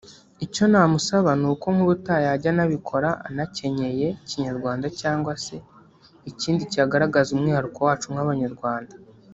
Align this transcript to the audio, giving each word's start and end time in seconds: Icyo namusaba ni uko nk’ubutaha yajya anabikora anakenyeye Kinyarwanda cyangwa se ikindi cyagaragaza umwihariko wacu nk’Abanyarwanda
Icyo 0.45 0.63
namusaba 0.71 1.31
ni 1.39 1.47
uko 1.53 1.65
nk’ubutaha 1.75 2.21
yajya 2.27 2.49
anabikora 2.53 3.09
anakenyeye 3.27 4.07
Kinyarwanda 4.27 4.87
cyangwa 5.01 5.31
se 5.43 5.55
ikindi 6.29 6.61
cyagaragaza 6.71 7.29
umwihariko 7.35 7.79
wacu 7.87 8.07
nk’Abanyarwanda 8.13 8.93